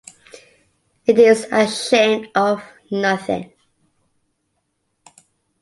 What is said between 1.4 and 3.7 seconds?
ashamed of nothing.